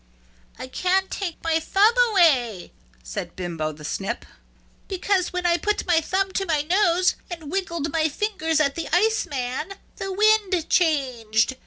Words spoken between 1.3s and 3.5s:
my thumb away," said